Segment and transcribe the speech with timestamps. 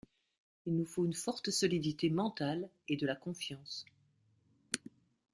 [0.65, 3.85] Il nous faut une forte solidité mentale, et de la confiance.